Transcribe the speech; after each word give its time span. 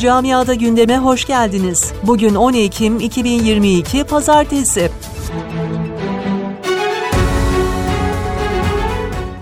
Camiada 0.00 0.54
gündeme 0.54 0.98
hoş 0.98 1.24
geldiniz. 1.24 1.92
Bugün 2.02 2.34
10 2.34 2.52
Ekim 2.52 3.00
2022 3.00 4.04
Pazartesi. 4.04 4.90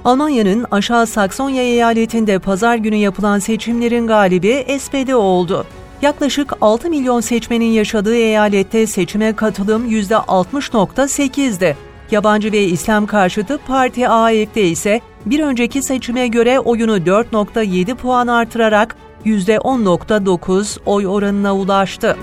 Almanya'nın 0.05 0.67
Aşağı 0.71 1.07
Saksonya 1.07 1.63
eyaletinde 1.63 2.39
pazar 2.39 2.77
günü 2.77 2.97
yapılan 2.97 3.39
seçimlerin 3.39 4.07
galibi 4.07 4.67
SPD 4.81 5.13
oldu. 5.13 5.67
Yaklaşık 6.03 6.53
6 6.61 6.91
milyon 6.91 7.21
seçmenin 7.21 7.71
yaşadığı 7.71 8.17
eyalette 8.17 8.87
seçime 8.87 9.37
katılım 9.37 9.91
%60.8'di. 9.91 11.77
Yabancı 12.11 12.53
ve 12.53 12.65
İslam 12.65 13.07
karşıtı 13.07 13.59
Parti 13.67 14.09
AFD 14.09 14.57
ise 14.57 15.01
bir 15.27 15.41
önceki 15.41 15.83
seçime 15.83 16.29
göre 16.29 16.61
oyunu 16.61 16.97
4.7 16.97 17.95
puan 17.95 18.27
artırarak 18.27 18.97
%10.9 19.27 20.79
oy 20.87 21.07
oranına 21.07 21.57
ulaştı. 21.57 22.17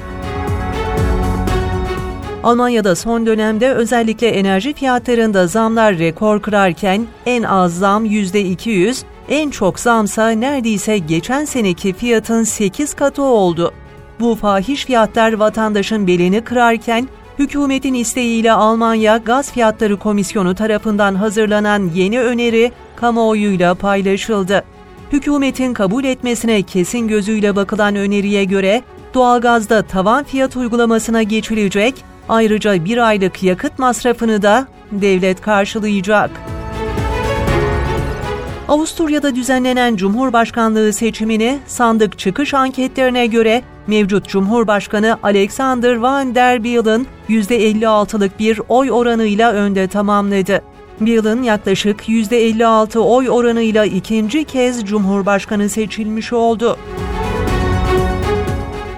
Almanya'da 2.44 2.96
son 2.96 3.26
dönemde 3.26 3.74
özellikle 3.74 4.28
enerji 4.28 4.74
fiyatlarında 4.74 5.48
zamlar 5.48 5.98
rekor 5.98 6.42
kırarken 6.42 7.08
en 7.26 7.44
az 7.44 7.78
zam 7.78 8.06
%200, 8.06 9.04
en 9.30 9.50
çok 9.50 9.80
zamsa 9.80 10.30
neredeyse 10.30 10.98
geçen 10.98 11.46
seneki 11.46 11.94
fiyatın 11.94 12.44
8 12.44 12.94
katı 12.94 13.22
oldu. 13.24 13.74
Bu 14.20 14.36
fahiş 14.36 14.86
fiyatlar 14.86 15.34
vatandaşın 15.34 16.08
belini 16.08 16.42
kırarken 16.42 17.08
hükümetin 17.40 17.94
isteğiyle 17.94 18.52
Almanya 18.52 19.18
Gaz 19.18 19.52
Fiyatları 19.52 19.98
Komisyonu 19.98 20.56
tarafından 20.56 21.16
hazırlanan 21.16 21.92
yeni 21.96 22.20
öneri 22.22 22.72
kamuoyuyla 22.96 23.76
paylaşıldı. 23.76 24.64
Hükümetin 25.16 25.74
kabul 25.74 26.04
etmesine 26.04 26.62
kesin 26.62 27.08
gözüyle 27.08 27.56
bakılan 27.56 27.96
öneriye 27.96 28.44
göre 28.44 28.82
doğalgazda 29.14 29.82
tavan 29.82 30.24
fiyat 30.24 30.56
uygulamasına 30.56 31.24
geçilecek, 31.24 31.96
ayrıca 32.30 32.86
bir 32.86 33.08
aylık 33.08 33.44
yakıt 33.44 33.80
masrafını 33.80 34.42
da 34.42 34.68
devlet 34.92 35.42
karşılayacak. 35.42 36.30
Avusturya'da 38.68 39.36
düzenlenen 39.36 39.96
Cumhurbaşkanlığı 39.96 40.94
seçimini 40.94 41.60
sandık 41.68 42.20
çıkış 42.20 42.54
anketlerine 42.54 43.26
göre 43.28 43.62
mevcut 43.88 44.28
Cumhurbaşkanı 44.28 45.18
Alexander 45.24 45.96
Van 45.96 46.36
der 46.36 46.64
Bellen 46.64 47.06
%56'lık 47.30 48.40
bir 48.40 48.62
oy 48.70 48.92
oranıyla 48.92 49.52
önde 49.52 49.88
tamamladı. 49.88 50.75
Bellen 51.02 51.44
yaklaşık 51.44 52.10
%56 52.10 53.00
oy 53.00 53.30
oranıyla 53.30 53.86
ikinci 53.86 54.44
kez 54.44 54.86
Cumhurbaşkanı 54.86 55.70
seçilmiş 55.70 56.34
oldu. 56.34 56.78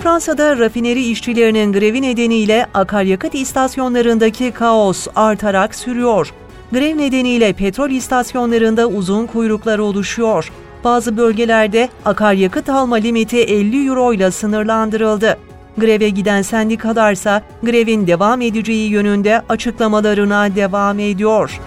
Fransa'da 0.04 0.58
rafineri 0.58 1.04
işçilerinin 1.04 1.74
grevi 1.74 2.02
nedeniyle 2.02 2.66
akaryakıt 2.74 3.36
istasyonlarındaki 3.36 4.52
kaos 4.52 5.08
artarak 5.16 5.76
sürüyor. 5.76 6.34
Grev 6.72 6.98
nedeniyle 6.98 7.54
petrol 7.54 7.90
istasyonlarında 7.90 8.88
uzun 8.88 9.26
kuyruklar 9.26 9.80
oluşuyor. 9.80 10.52
Bazı 10.84 11.18
bölgelerde 11.18 11.90
akaryakıt 12.06 12.70
alma 12.70 12.96
limiti 12.96 13.38
50 13.38 13.88
euro 13.88 14.14
ile 14.14 14.32
sınırlandırıldı. 14.32 15.38
Greve 15.78 16.10
giden 16.10 16.42
sendikalarsa 16.42 17.42
grevin 17.64 18.08
devam 18.08 18.42
edeceği 18.42 18.90
yönünde 18.90 19.42
açıklamalarına 19.50 20.56
devam 20.56 21.00
ediyor. 21.00 21.60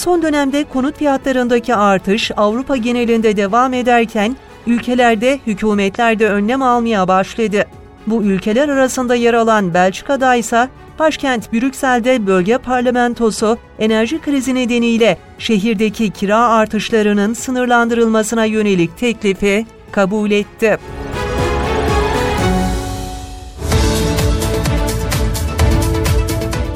Son 0.00 0.22
dönemde 0.22 0.64
konut 0.64 0.98
fiyatlarındaki 0.98 1.74
artış 1.74 2.30
Avrupa 2.36 2.76
genelinde 2.76 3.36
devam 3.36 3.74
ederken 3.74 4.36
ülkelerde 4.66 5.40
hükümetler 5.46 6.18
de 6.18 6.28
önlem 6.28 6.62
almaya 6.62 7.08
başladı. 7.08 7.64
Bu 8.06 8.22
ülkeler 8.22 8.68
arasında 8.68 9.14
yer 9.14 9.34
alan 9.34 9.74
Belçika'da 9.74 10.34
ise 10.34 10.68
başkent 10.98 11.52
Brüksel'de 11.52 12.26
bölge 12.26 12.58
parlamentosu 12.58 13.58
enerji 13.78 14.20
krizi 14.20 14.54
nedeniyle 14.54 15.18
şehirdeki 15.38 16.10
kira 16.10 16.38
artışlarının 16.38 17.34
sınırlandırılmasına 17.34 18.44
yönelik 18.44 18.98
teklifi 18.98 19.66
kabul 19.92 20.30
etti. 20.30 20.78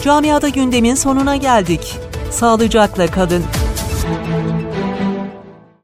Camiada 0.03 0.49
gündemin 0.49 0.95
sonuna 0.95 1.37
geldik. 1.37 2.04
Sağlıcakla 2.35 3.07
kalın. 3.07 3.45